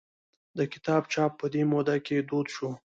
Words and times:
د 0.57 0.59
کتاب 0.73 1.03
چاپ 1.13 1.31
په 1.39 1.47
دې 1.53 1.63
موده 1.71 1.95
کې 2.05 2.17
دود 2.29 2.47
شو. 2.55 2.69